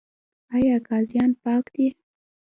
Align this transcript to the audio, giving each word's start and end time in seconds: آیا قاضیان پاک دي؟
آیا 0.55 0.75
قاضیان 0.89 1.31
پاک 1.43 1.65
دي؟ 1.75 1.87